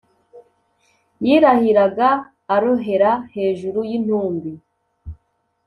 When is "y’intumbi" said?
3.89-4.51